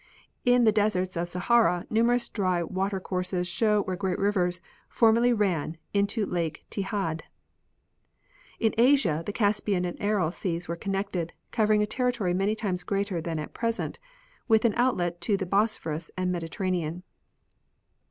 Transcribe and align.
In 0.45 0.63
the 0.63 0.71
desert 0.71 1.15
of 1.15 1.29
Sahara 1.29 1.85
numerous 1.91 2.27
dry 2.27 2.63
water 2.63 2.99
courses 2.99 3.47
show 3.47 3.83
where 3.83 3.95
great 3.95 4.17
rivers 4.17 4.59
formerly 4.89 5.31
ran 5.31 5.77
into 5.93 6.25
Lake 6.25 6.65
Tchad. 6.71 7.21
In 8.59 8.73
Asia 8.79 9.21
the 9.23 9.31
Caspian 9.31 9.85
and 9.85 10.01
Aral 10.01 10.31
seas 10.31 10.67
were 10.67 10.75
connected, 10.75 11.33
covering 11.51 11.83
a 11.83 11.85
territory 11.85 12.33
many 12.33 12.55
times 12.55 12.81
greater 12.81 13.21
than 13.21 13.37
at 13.37 13.53
present, 13.53 13.99
with 14.47 14.65
an 14.65 14.73
outlet 14.73 15.21
to 15.21 15.37
the 15.37 15.45
Bosphorus 15.45 16.09
and 16.17 16.31
Mediterranean. 16.31 17.03